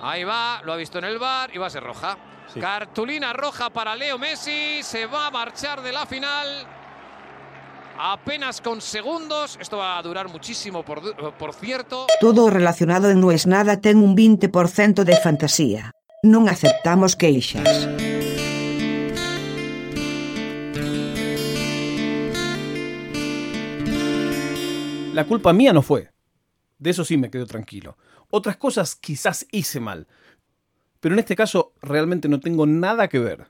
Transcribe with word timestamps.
Ahí 0.00 0.24
va, 0.24 0.60
lo 0.64 0.72
ha 0.72 0.76
visto 0.76 0.98
en 0.98 1.04
el 1.04 1.18
bar 1.18 1.50
y 1.52 1.58
va 1.58 1.66
a 1.66 1.70
ser 1.70 1.82
roja. 1.82 2.16
Cartulina 2.60 3.32
roja 3.32 3.70
para 3.70 3.94
Leo 3.94 4.18
Messi. 4.18 4.82
Se 4.82 5.06
va 5.06 5.26
a 5.26 5.30
marchar 5.30 5.82
de 5.82 5.92
la 5.92 6.06
final. 6.06 6.66
Apenas 7.98 8.60
con 8.60 8.80
segundos. 8.80 9.58
Esto 9.60 9.78
va 9.78 9.98
a 9.98 10.02
durar 10.02 10.28
muchísimo, 10.28 10.82
por, 10.84 11.34
por 11.36 11.54
cierto. 11.54 12.06
Todo 12.20 12.48
relacionado 12.48 13.10
en 13.10 13.20
No 13.20 13.32
es 13.32 13.46
Nada 13.46 13.80
ten 13.80 13.98
un 13.98 14.16
20% 14.16 15.02
de 15.04 15.16
fantasía. 15.16 15.92
Non 16.22 16.50
aceptamos 16.50 17.14
queixas. 17.14 17.86
La 25.14 25.26
culpa 25.26 25.52
mía 25.52 25.72
no 25.72 25.82
fue. 25.82 26.10
De 26.78 26.90
eso 26.90 27.04
sí 27.04 27.16
me 27.16 27.30
quedo 27.30 27.46
tranquilo. 27.46 27.96
Otras 28.30 28.56
cosas 28.56 28.94
quizás 28.94 29.46
hice 29.50 29.80
mal. 29.80 30.06
Pero 31.00 31.14
en 31.14 31.18
este 31.20 31.36
caso 31.36 31.74
realmente 31.80 32.28
no 32.28 32.40
tengo 32.40 32.66
nada 32.66 33.08
que 33.08 33.18
ver. 33.18 33.46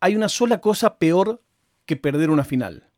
Hay 0.00 0.16
una 0.16 0.28
sola 0.28 0.60
cosa 0.60 0.98
peor 0.98 1.42
que 1.86 1.96
perder 1.96 2.30
una 2.30 2.44
final. 2.44 2.90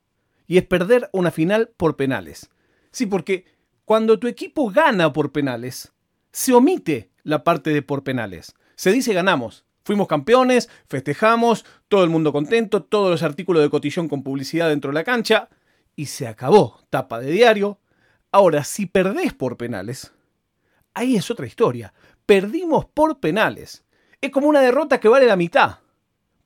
Y 0.47 0.59
es 0.59 0.67
perder 0.67 1.09
una 1.13 1.31
final 1.31 1.73
por 1.77 1.97
penales. 1.97 2.51
Sí, 2.91 3.07
porque 3.07 3.47
cuando 3.85 4.19
tu 4.19 4.29
equipo 4.29 4.71
gana 4.71 5.13
por 5.13 5.33
penales, 5.33 5.93
se 6.31 6.53
omite 6.53 7.11
la 7.23 7.45
parte 7.45 7.71
de 7.71 7.83
por 7.83 8.05
penales. 8.05 8.55
Se 8.77 8.93
dice 8.93 9.15
ganamos. 9.15 9.65
Fuimos 9.85 10.07
campeones, 10.07 10.69
festejamos, 10.89 11.65
todo 11.89 12.05
el 12.05 12.11
mundo 12.11 12.33
contento, 12.33 12.85
todos 12.85 13.11
los 13.11 13.23
artículos 13.25 13.63
de 13.63 13.71
cotillón 13.71 14.09
con 14.09 14.23
publicidad 14.23 14.69
dentro 14.69 14.91
de 14.91 14.95
la 14.95 15.05
cancha, 15.05 15.49
y 15.97 16.07
se 16.07 16.29
acabó. 16.29 16.81
Tapa 16.89 17.19
de 17.19 17.33
diario. 17.33 17.81
Ahora, 18.33 18.65
si 18.65 18.87
perdés 18.87 19.35
por 19.35 19.59
penales, 19.59 20.11
ahí 20.95 21.17
es 21.17 21.31
otra 21.31 21.47
historia. 21.47 21.93
Perdimos 22.25 22.87
por 22.87 23.21
penales. 23.21 23.85
Es 24.23 24.31
como 24.31 24.49
una 24.49 24.61
derrota 24.61 24.99
que 24.99 25.09
vale 25.09 25.27
la 25.27 25.37
mitad. 25.37 25.81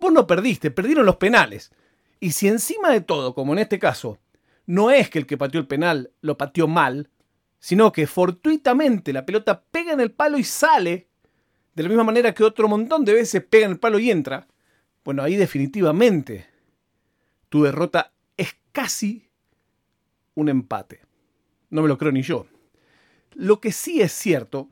Vos 0.01 0.13
no 0.13 0.27
perdiste, 0.27 0.73
perdieron 0.73 1.07
los 1.07 1.17
penales. 1.17 1.71
Y 2.19 2.33
si 2.33 2.49
encima 2.49 2.91
de 2.91 3.03
todo, 3.03 3.35
como 3.35 3.53
en 3.53 3.61
este 3.61 3.79
caso, 3.79 4.19
no 4.67 4.91
es 4.91 5.09
que 5.09 5.21
el 5.21 5.27
que 5.27 5.39
pateó 5.39 5.61
el 5.61 5.69
penal 5.69 6.11
lo 6.23 6.37
pateó 6.37 6.67
mal, 6.67 7.09
sino 7.61 7.93
que 7.93 8.09
fortuitamente 8.09 9.13
la 9.13 9.25
pelota 9.25 9.63
pega 9.63 9.93
en 9.93 10.01
el 10.01 10.11
palo 10.11 10.39
y 10.39 10.45
sale, 10.45 11.09
de 11.75 11.83
la 11.85 11.89
misma 11.89 12.05
manera 12.05 12.35
que 12.35 12.43
otro 12.43 12.67
montón 12.67 13.05
de 13.05 13.13
veces 13.13 13.45
pega 13.45 13.67
en 13.67 13.73
el 13.73 13.79
palo 13.79 14.01
y 14.01 14.11
entra, 14.11 14.49
bueno, 15.05 15.23
ahí 15.23 15.37
definitivamente 15.37 16.47
tu 17.49 17.63
derrota 17.63 18.13
es 18.37 18.57
casi 18.73 19.31
un 20.35 20.49
empate. 20.49 21.06
No 21.71 21.83
me 21.83 21.89
lo 21.89 21.99
creo 21.99 22.13
ni 22.13 22.23
yo. 22.23 22.47
Lo 23.35 23.61
que 23.61 23.73
sí 23.73 24.01
es 24.01 24.13
cierto 24.13 24.69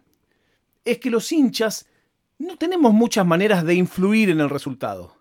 es 0.84 0.98
que 0.98 1.10
los 1.10 1.30
hinchas 1.32 1.86
no 2.38 2.56
tenemos 2.56 2.92
muchas 2.92 3.26
maneras 3.26 3.64
de 3.64 3.74
influir 3.74 4.30
en 4.30 4.40
el 4.40 4.50
resultado. 4.50 5.16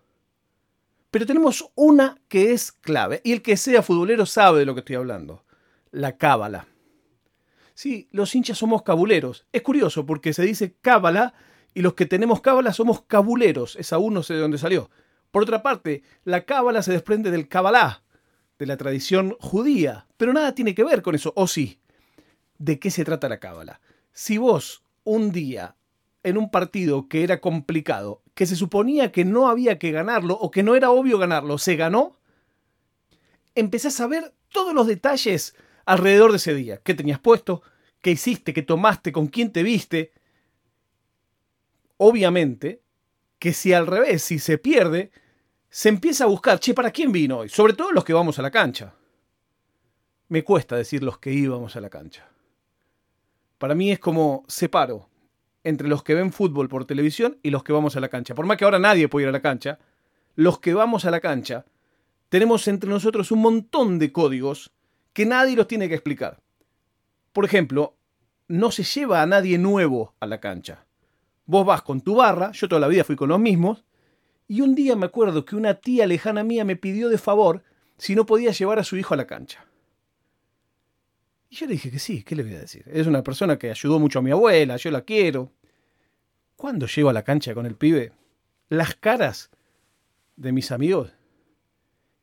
Pero 1.10 1.26
tenemos 1.26 1.70
una 1.74 2.18
que 2.28 2.52
es 2.52 2.72
clave, 2.72 3.20
y 3.24 3.32
el 3.32 3.42
que 3.42 3.56
sea 3.56 3.82
futbolero 3.82 4.26
sabe 4.26 4.60
de 4.60 4.66
lo 4.66 4.74
que 4.74 4.80
estoy 4.80 4.96
hablando, 4.96 5.44
la 5.90 6.16
cábala. 6.16 6.66
Sí, 7.74 8.08
los 8.12 8.34
hinchas 8.34 8.58
somos 8.58 8.82
cabuleros. 8.82 9.46
Es 9.52 9.62
curioso 9.62 10.06
porque 10.06 10.32
se 10.32 10.42
dice 10.42 10.76
cábala 10.80 11.34
y 11.74 11.82
los 11.82 11.94
que 11.94 12.06
tenemos 12.06 12.40
cábala 12.40 12.72
somos 12.72 13.02
cabuleros. 13.02 13.76
Esa 13.76 13.96
aún 13.96 14.14
no 14.14 14.22
sé 14.22 14.34
de 14.34 14.40
dónde 14.40 14.58
salió. 14.58 14.90
Por 15.32 15.42
otra 15.42 15.62
parte, 15.62 16.04
la 16.24 16.44
cábala 16.44 16.82
se 16.82 16.92
desprende 16.92 17.32
del 17.32 17.48
cabalá, 17.48 18.03
de 18.58 18.66
la 18.66 18.76
tradición 18.76 19.36
judía, 19.40 20.06
pero 20.16 20.32
nada 20.32 20.54
tiene 20.54 20.74
que 20.74 20.84
ver 20.84 21.02
con 21.02 21.14
eso, 21.14 21.32
o 21.36 21.46
sí. 21.46 21.80
¿De 22.58 22.78
qué 22.78 22.90
se 22.90 23.04
trata 23.04 23.28
la 23.28 23.40
cábala? 23.40 23.80
Si 24.12 24.38
vos 24.38 24.84
un 25.02 25.32
día 25.32 25.76
en 26.22 26.38
un 26.38 26.50
partido 26.50 27.08
que 27.08 27.24
era 27.24 27.40
complicado, 27.40 28.22
que 28.34 28.46
se 28.46 28.56
suponía 28.56 29.12
que 29.12 29.24
no 29.24 29.48
había 29.48 29.78
que 29.78 29.90
ganarlo 29.90 30.34
o 30.34 30.50
que 30.50 30.62
no 30.62 30.74
era 30.74 30.90
obvio 30.90 31.18
ganarlo, 31.18 31.58
se 31.58 31.76
ganó, 31.76 32.18
empezás 33.54 34.00
a 34.00 34.06
ver 34.06 34.34
todos 34.50 34.74
los 34.74 34.86
detalles 34.86 35.54
alrededor 35.84 36.30
de 36.30 36.38
ese 36.38 36.54
día. 36.54 36.78
¿Qué 36.78 36.94
tenías 36.94 37.18
puesto? 37.18 37.62
¿Qué 38.00 38.12
hiciste? 38.12 38.54
¿Qué 38.54 38.62
tomaste? 38.62 39.12
¿Con 39.12 39.26
quién 39.26 39.52
te 39.52 39.62
viste? 39.62 40.12
Obviamente 41.96 42.82
que 43.38 43.52
si 43.52 43.72
al 43.72 43.86
revés, 43.86 44.22
si 44.22 44.38
se 44.38 44.58
pierde, 44.58 45.10
se 45.74 45.88
empieza 45.88 46.22
a 46.22 46.28
buscar, 46.28 46.60
che, 46.60 46.72
¿para 46.72 46.92
quién 46.92 47.10
vino 47.10 47.38
hoy? 47.38 47.48
Sobre 47.48 47.72
todo 47.72 47.90
los 47.90 48.04
que 48.04 48.12
vamos 48.12 48.38
a 48.38 48.42
la 48.42 48.52
cancha. 48.52 48.94
Me 50.28 50.44
cuesta 50.44 50.76
decir 50.76 51.02
los 51.02 51.18
que 51.18 51.32
íbamos 51.32 51.74
a 51.74 51.80
la 51.80 51.90
cancha. 51.90 52.28
Para 53.58 53.74
mí 53.74 53.90
es 53.90 53.98
como 53.98 54.44
separo 54.46 55.08
entre 55.64 55.88
los 55.88 56.04
que 56.04 56.14
ven 56.14 56.32
fútbol 56.32 56.68
por 56.68 56.84
televisión 56.84 57.40
y 57.42 57.50
los 57.50 57.64
que 57.64 57.72
vamos 57.72 57.96
a 57.96 58.00
la 58.00 58.08
cancha. 58.08 58.36
Por 58.36 58.46
más 58.46 58.56
que 58.56 58.64
ahora 58.64 58.78
nadie 58.78 59.08
puede 59.08 59.24
ir 59.24 59.30
a 59.30 59.32
la 59.32 59.42
cancha, 59.42 59.80
los 60.36 60.60
que 60.60 60.74
vamos 60.74 61.06
a 61.06 61.10
la 61.10 61.18
cancha 61.18 61.64
tenemos 62.28 62.68
entre 62.68 62.88
nosotros 62.88 63.32
un 63.32 63.40
montón 63.40 63.98
de 63.98 64.12
códigos 64.12 64.70
que 65.12 65.26
nadie 65.26 65.56
los 65.56 65.66
tiene 65.66 65.88
que 65.88 65.94
explicar. 65.94 66.40
Por 67.32 67.44
ejemplo, 67.44 67.96
no 68.46 68.70
se 68.70 68.84
lleva 68.84 69.22
a 69.22 69.26
nadie 69.26 69.58
nuevo 69.58 70.14
a 70.20 70.26
la 70.26 70.38
cancha. 70.38 70.86
Vos 71.46 71.66
vas 71.66 71.82
con 71.82 72.00
tu 72.00 72.14
barra, 72.14 72.52
yo 72.52 72.68
toda 72.68 72.78
la 72.80 72.86
vida 72.86 73.02
fui 73.02 73.16
con 73.16 73.28
los 73.28 73.40
mismos, 73.40 73.84
y 74.46 74.60
un 74.60 74.74
día 74.74 74.96
me 74.96 75.06
acuerdo 75.06 75.44
que 75.44 75.56
una 75.56 75.74
tía 75.74 76.06
lejana 76.06 76.44
mía 76.44 76.64
me 76.64 76.76
pidió 76.76 77.08
de 77.08 77.18
favor 77.18 77.62
si 77.96 78.14
no 78.14 78.26
podía 78.26 78.52
llevar 78.52 78.78
a 78.78 78.84
su 78.84 78.96
hijo 78.96 79.14
a 79.14 79.16
la 79.16 79.26
cancha. 79.26 79.64
Y 81.48 81.56
yo 81.56 81.66
le 81.66 81.74
dije 81.74 81.90
que 81.90 81.98
sí, 81.98 82.22
¿qué 82.22 82.34
le 82.34 82.42
voy 82.42 82.54
a 82.54 82.60
decir? 82.60 82.84
Es 82.86 83.06
una 83.06 83.22
persona 83.22 83.58
que 83.58 83.70
ayudó 83.70 83.98
mucho 83.98 84.18
a 84.18 84.22
mi 84.22 84.30
abuela, 84.30 84.76
yo 84.76 84.90
la 84.90 85.02
quiero. 85.02 85.52
Cuando 86.56 86.86
llego 86.86 87.08
a 87.08 87.12
la 87.12 87.22
cancha 87.22 87.54
con 87.54 87.66
el 87.66 87.76
pibe, 87.76 88.12
las 88.68 88.94
caras 88.96 89.50
de 90.36 90.52
mis 90.52 90.72
amigos, 90.72 91.12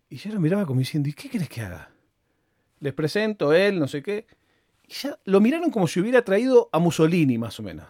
y 0.10 0.18
yo 0.18 0.32
lo 0.34 0.42
miraba 0.42 0.66
como 0.66 0.82
diciendo, 0.82 1.08
¿y 1.08 1.14
qué 1.14 1.30
querés 1.30 1.48
que 1.48 1.62
haga? 1.62 1.92
Les 2.82 2.94
presento 2.94 3.54
él, 3.54 3.80
no 3.80 3.88
sé 3.88 4.04
qué. 4.04 4.28
Y 4.86 4.94
ya 4.94 5.18
lo 5.24 5.40
miraron 5.40 5.72
como 5.72 5.88
si 5.88 6.02
hubiera 6.02 6.26
traído 6.26 6.70
a 6.74 6.80
Mussolini, 6.80 7.38
más 7.38 7.60
o 7.60 7.64
menos. 7.64 7.88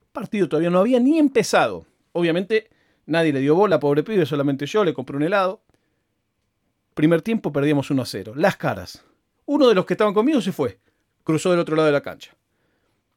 El 0.00 0.08
partido 0.12 0.48
todavía 0.48 0.70
no 0.70 0.80
había 0.80 0.98
ni 0.98 1.18
empezado. 1.18 1.86
Obviamente, 2.12 2.70
nadie 3.06 3.32
le 3.32 3.40
dio 3.40 3.54
bola, 3.54 3.80
pobre 3.80 4.02
pibe, 4.02 4.26
solamente 4.26 4.66
yo, 4.66 4.84
le 4.84 4.94
compré 4.94 5.16
un 5.16 5.22
helado. 5.22 5.62
Primer 6.94 7.22
tiempo 7.22 7.52
perdíamos 7.52 7.90
1 7.90 8.02
a 8.02 8.06
0. 8.06 8.32
Las 8.36 8.56
caras. 8.56 9.04
Uno 9.46 9.68
de 9.68 9.74
los 9.74 9.84
que 9.84 9.94
estaban 9.94 10.14
conmigo 10.14 10.40
se 10.40 10.52
fue. 10.52 10.78
Cruzó 11.24 11.50
del 11.50 11.60
otro 11.60 11.76
lado 11.76 11.86
de 11.86 11.92
la 11.92 12.02
cancha. 12.02 12.34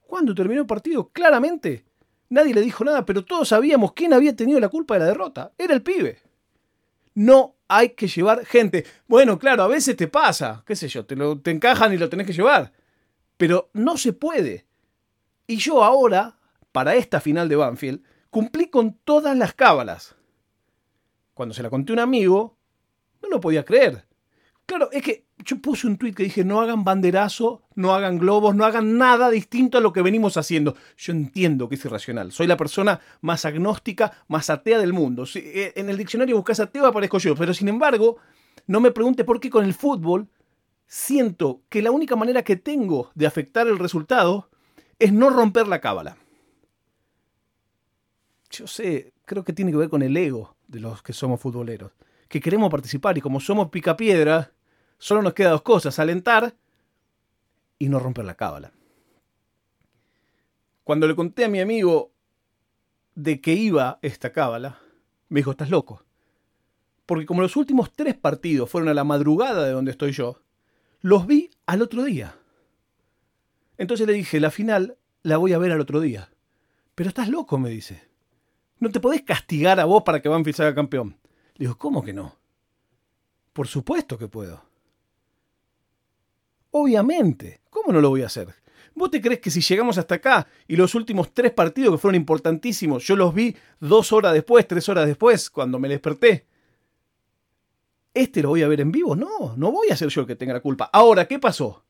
Cuando 0.07 0.33
terminó 0.33 0.61
el 0.61 0.67
partido, 0.67 1.09
claramente, 1.09 1.85
nadie 2.29 2.53
le 2.53 2.61
dijo 2.61 2.83
nada, 2.83 3.05
pero 3.05 3.23
todos 3.23 3.49
sabíamos 3.49 3.93
quién 3.93 4.13
había 4.13 4.35
tenido 4.35 4.59
la 4.59 4.69
culpa 4.69 4.95
de 4.95 5.01
la 5.01 5.05
derrota. 5.07 5.51
Era 5.57 5.73
el 5.73 5.83
pibe. 5.83 6.19
No 7.13 7.55
hay 7.67 7.89
que 7.89 8.07
llevar 8.07 8.45
gente. 8.45 8.85
Bueno, 9.07 9.37
claro, 9.37 9.63
a 9.63 9.67
veces 9.67 9.95
te 9.95 10.07
pasa, 10.07 10.63
qué 10.65 10.75
sé 10.75 10.87
yo, 10.87 11.05
te, 11.05 11.15
lo, 11.15 11.39
te 11.39 11.51
encajan 11.51 11.93
y 11.93 11.97
lo 11.97 12.09
tenés 12.09 12.25
que 12.25 12.33
llevar. 12.33 12.71
Pero 13.35 13.69
no 13.73 13.97
se 13.97 14.13
puede. 14.13 14.65
Y 15.45 15.57
yo 15.57 15.83
ahora, 15.83 16.37
para 16.71 16.95
esta 16.95 17.19
final 17.19 17.49
de 17.49 17.55
Banfield, 17.55 18.01
cumplí 18.37 18.69
con 18.69 18.93
todas 19.03 19.35
las 19.35 19.55
cábalas. 19.55 20.15
Cuando 21.33 21.55
se 21.55 21.63
la 21.63 21.71
conté 21.71 21.91
a 21.91 21.95
un 21.95 21.99
amigo, 22.01 22.55
no 23.23 23.29
lo 23.29 23.41
podía 23.41 23.65
creer. 23.65 24.05
Claro, 24.67 24.91
es 24.91 25.01
que 25.01 25.25
yo 25.39 25.59
puse 25.59 25.87
un 25.87 25.97
tuit 25.97 26.15
que 26.15 26.21
dije, 26.21 26.45
no 26.45 26.61
hagan 26.61 26.83
banderazo, 26.83 27.63
no 27.73 27.95
hagan 27.95 28.19
globos, 28.19 28.53
no 28.53 28.63
hagan 28.63 28.99
nada 28.99 29.31
distinto 29.31 29.79
a 29.79 29.81
lo 29.81 29.91
que 29.91 30.03
venimos 30.03 30.37
haciendo. 30.37 30.75
Yo 30.97 31.13
entiendo 31.13 31.67
que 31.67 31.73
es 31.73 31.85
irracional. 31.85 32.31
Soy 32.31 32.45
la 32.45 32.57
persona 32.57 32.99
más 33.21 33.43
agnóstica, 33.43 34.11
más 34.27 34.51
atea 34.51 34.77
del 34.77 34.93
mundo. 34.93 35.25
Si 35.25 35.39
eh, 35.39 35.73
en 35.75 35.89
el 35.89 35.97
diccionario 35.97 36.35
buscas 36.35 36.59
ateo, 36.59 36.85
aparezco 36.85 37.17
yo. 37.17 37.35
Pero 37.35 37.55
sin 37.55 37.69
embargo, 37.69 38.17
no 38.67 38.79
me 38.79 38.91
pregunte 38.91 39.23
por 39.23 39.39
qué 39.39 39.49
con 39.49 39.65
el 39.65 39.73
fútbol 39.73 40.29
siento 40.85 41.63
que 41.69 41.81
la 41.81 41.89
única 41.89 42.15
manera 42.15 42.43
que 42.43 42.55
tengo 42.55 43.09
de 43.15 43.25
afectar 43.25 43.65
el 43.65 43.79
resultado 43.79 44.51
es 44.99 45.11
no 45.11 45.31
romper 45.31 45.67
la 45.67 45.81
cábala. 45.81 46.17
Yo 48.57 48.65
sé, 48.65 49.13
creo 49.25 49.43
que 49.43 49.53
tiene 49.53 49.71
que 49.71 49.77
ver 49.77 49.89
con 49.89 50.01
el 50.01 50.17
ego 50.17 50.55
de 50.67 50.79
los 50.79 51.03
que 51.03 51.13
somos 51.13 51.39
futboleros. 51.39 51.91
Que 52.27 52.41
queremos 52.41 52.71
participar 52.71 53.15
y 53.15 53.21
como 53.21 53.39
somos 53.39 53.69
picapiedra, 53.69 54.51
solo 54.97 55.21
nos 55.21 55.33
queda 55.33 55.51
dos 55.51 55.61
cosas, 55.61 55.99
alentar 55.99 56.55
y 57.77 57.87
no 57.87 57.99
romper 57.99 58.25
la 58.25 58.33
cábala. 58.33 58.73
Cuando 60.83 61.07
le 61.07 61.15
conté 61.15 61.45
a 61.45 61.49
mi 61.49 61.59
amigo 61.59 62.11
de 63.13 63.41
que 63.41 63.53
iba 63.53 63.99
esta 64.01 64.31
cábala, 64.31 64.79
me 65.29 65.41
dijo, 65.41 65.51
estás 65.51 65.69
loco. 65.69 66.03
Porque 67.05 67.27
como 67.27 67.43
los 67.43 67.57
últimos 67.57 67.93
tres 67.93 68.17
partidos 68.17 68.71
fueron 68.71 68.89
a 68.89 68.95
la 68.95 69.03
madrugada 69.03 69.65
de 69.65 69.71
donde 69.71 69.91
estoy 69.91 70.13
yo, 70.13 70.41
los 71.01 71.27
vi 71.27 71.51
al 71.67 71.83
otro 71.83 72.03
día. 72.03 72.39
Entonces 73.77 74.07
le 74.07 74.13
dije, 74.13 74.39
la 74.39 74.49
final 74.49 74.97
la 75.21 75.37
voy 75.37 75.53
a 75.53 75.59
ver 75.59 75.71
al 75.71 75.79
otro 75.79 75.99
día. 75.99 76.31
Pero 76.95 77.09
estás 77.09 77.29
loco, 77.29 77.59
me 77.59 77.69
dice. 77.69 78.07
No 78.79 78.89
te 78.89 78.99
podés 78.99 79.23
castigar 79.23 79.79
a 79.79 79.85
vos 79.85 80.03
para 80.03 80.21
que 80.21 80.29
Banfield 80.29 80.55
salga 80.55 80.75
campeón. 80.75 81.17
Le 81.55 81.65
digo, 81.65 81.77
¿cómo 81.77 82.03
que 82.03 82.13
no? 82.13 82.35
Por 83.53 83.67
supuesto 83.67 84.17
que 84.17 84.27
puedo. 84.27 84.63
Obviamente, 86.71 87.61
¿cómo 87.69 87.91
no 87.91 88.01
lo 88.01 88.09
voy 88.09 88.21
a 88.21 88.27
hacer? 88.27 88.53
¿Vos 88.93 89.11
te 89.11 89.21
crees 89.21 89.39
que 89.39 89.51
si 89.51 89.61
llegamos 89.61 89.97
hasta 89.97 90.15
acá 90.15 90.47
y 90.67 90.75
los 90.75 90.95
últimos 90.95 91.33
tres 91.33 91.51
partidos 91.51 91.93
que 91.93 91.97
fueron 91.99 92.15
importantísimos, 92.15 93.05
yo 93.05 93.15
los 93.15 93.33
vi 93.33 93.55
dos 93.79 94.11
horas 94.11 94.33
después, 94.33 94.67
tres 94.67 94.89
horas 94.89 95.07
después, 95.07 95.49
cuando 95.49 95.79
me 95.79 95.87
desperté? 95.87 96.45
¿Este 98.13 98.41
lo 98.41 98.49
voy 98.49 98.63
a 98.63 98.67
ver 98.67 98.81
en 98.81 98.91
vivo? 98.91 99.15
No, 99.15 99.55
no 99.55 99.71
voy 99.71 99.89
a 99.89 99.95
ser 99.95 100.09
yo 100.09 100.21
el 100.21 100.27
que 100.27 100.35
tenga 100.35 100.53
la 100.53 100.61
culpa. 100.61 100.89
Ahora, 100.91 101.27
¿qué 101.27 101.37
pasó? 101.37 101.83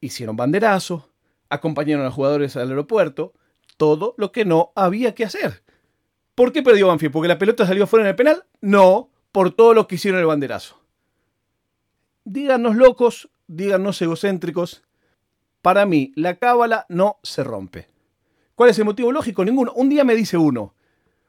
Hicieron 0.00 0.36
banderazo, 0.36 1.10
acompañaron 1.48 2.04
a 2.04 2.10
jugadores 2.10 2.56
al 2.56 2.68
aeropuerto, 2.68 3.32
todo 3.78 4.14
lo 4.18 4.32
que 4.32 4.44
no 4.44 4.72
había 4.76 5.14
que 5.14 5.24
hacer. 5.24 5.62
¿Por 6.40 6.52
qué 6.52 6.62
perdió 6.62 6.86
Banfield? 6.86 7.12
¿Porque 7.12 7.28
la 7.28 7.36
pelota 7.36 7.66
salió 7.66 7.86
fuera 7.86 8.06
en 8.06 8.08
el 8.08 8.16
penal? 8.16 8.44
No, 8.62 9.10
por 9.30 9.50
todo 9.50 9.74
lo 9.74 9.86
que 9.86 9.96
hicieron 9.96 10.20
el 10.20 10.26
banderazo. 10.26 10.80
Díganos 12.24 12.76
locos, 12.76 13.28
díganos 13.46 14.00
egocéntricos. 14.00 14.82
Para 15.60 15.84
mí, 15.84 16.12
la 16.16 16.36
cábala 16.36 16.86
no 16.88 17.18
se 17.22 17.44
rompe. 17.44 17.88
¿Cuál 18.54 18.70
es 18.70 18.78
el 18.78 18.86
motivo 18.86 19.12
lógico? 19.12 19.44
Ninguno. 19.44 19.74
Un 19.74 19.90
día 19.90 20.02
me 20.02 20.16
dice 20.16 20.38
uno. 20.38 20.74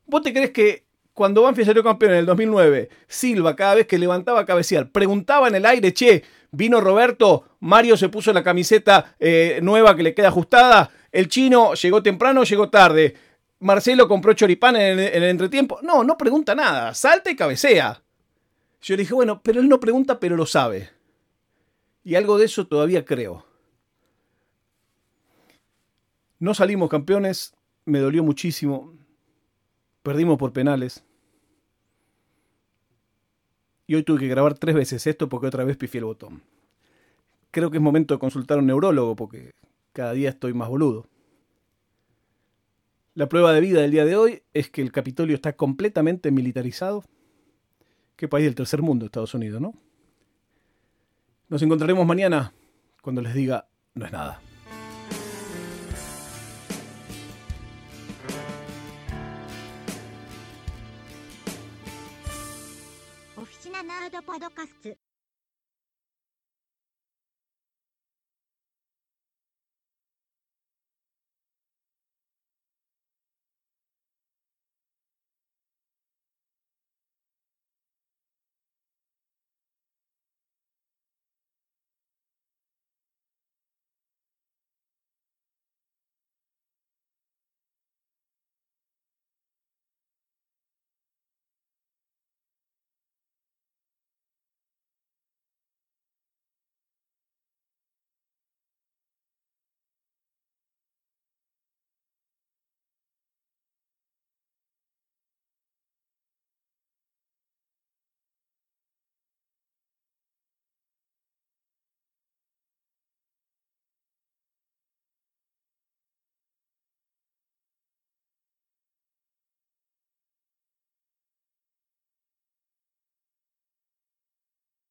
¿Vos 0.05 0.21
te 0.21 0.31
crees 0.31 0.51
que 0.51 0.85
cuando 1.13 1.41
Banfield 1.41 1.67
salió 1.67 1.83
campeón 1.83 2.13
en 2.13 2.19
el 2.19 2.25
2009, 2.25 2.87
Silva 3.09 3.53
cada 3.57 3.75
vez 3.75 3.87
que 3.87 3.99
levantaba 3.99 4.39
a 4.39 4.45
cabecear, 4.45 4.93
preguntaba 4.93 5.49
en 5.49 5.55
el 5.55 5.65
aire, 5.65 5.93
che, 5.93 6.23
vino 6.51 6.79
Roberto, 6.79 7.57
Mario 7.59 7.97
se 7.97 8.07
puso 8.07 8.31
la 8.31 8.43
camiseta 8.43 9.17
eh, 9.19 9.59
nueva 9.61 9.93
que 9.93 10.03
le 10.03 10.13
queda 10.13 10.29
ajustada, 10.29 10.89
el 11.11 11.27
chino 11.27 11.73
llegó 11.73 12.01
temprano, 12.01 12.45
llegó 12.45 12.69
tarde, 12.69 13.15
Marcelo 13.61 14.07
compró 14.07 14.33
choripán 14.33 14.75
en 14.75 14.81
el, 14.81 14.99
en 14.99 15.23
el 15.23 15.29
entretiempo. 15.29 15.79
No, 15.83 16.03
no 16.03 16.17
pregunta 16.17 16.55
nada, 16.55 16.93
salta 16.93 17.31
y 17.31 17.35
cabecea. 17.35 18.03
Yo 18.81 18.95
le 18.95 19.03
dije, 19.03 19.13
bueno, 19.13 19.41
pero 19.43 19.61
él 19.61 19.69
no 19.69 19.79
pregunta, 19.79 20.19
pero 20.19 20.35
lo 20.35 20.45
sabe. 20.45 20.89
Y 22.03 22.15
algo 22.15 22.37
de 22.39 22.45
eso 22.45 22.65
todavía 22.65 23.05
creo. 23.05 23.45
No 26.39 26.55
salimos 26.55 26.89
campeones, 26.89 27.53
me 27.85 27.99
dolió 27.99 28.23
muchísimo. 28.23 28.95
Perdimos 30.01 30.39
por 30.39 30.51
penales. 30.51 31.03
Y 33.85 33.93
hoy 33.93 34.01
tuve 34.01 34.21
que 34.21 34.27
grabar 34.27 34.57
tres 34.57 34.73
veces 34.73 35.05
esto 35.05 35.29
porque 35.29 35.47
otra 35.47 35.63
vez 35.63 35.77
pifié 35.77 35.99
el 35.99 36.05
botón. 36.05 36.41
Creo 37.51 37.69
que 37.69 37.77
es 37.77 37.83
momento 37.83 38.15
de 38.15 38.19
consultar 38.19 38.57
a 38.57 38.61
un 38.61 38.67
neurólogo 38.67 39.15
porque 39.15 39.51
cada 39.93 40.13
día 40.13 40.29
estoy 40.29 40.53
más 40.53 40.69
boludo. 40.69 41.05
La 43.21 43.29
prueba 43.29 43.53
de 43.53 43.61
vida 43.61 43.81
del 43.81 43.91
día 43.91 44.03
de 44.03 44.15
hoy 44.15 44.41
es 44.51 44.71
que 44.71 44.81
el 44.81 44.91
Capitolio 44.91 45.35
está 45.35 45.53
completamente 45.53 46.31
militarizado. 46.31 47.03
Qué 48.15 48.27
país 48.27 48.45
del 48.45 48.55
tercer 48.55 48.81
mundo, 48.81 49.05
Estados 49.05 49.35
Unidos, 49.35 49.61
¿no? 49.61 49.75
Nos 51.47 51.61
encontraremos 51.61 52.03
mañana 52.03 52.51
cuando 52.99 53.21
les 53.21 53.35
diga 53.35 53.67
no 53.93 54.07
es 54.07 54.11
nada. 54.11 54.41